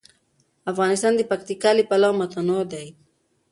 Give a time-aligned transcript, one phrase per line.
[0.71, 2.87] افغانستان د پکتیکا له پلوه متنوع دی.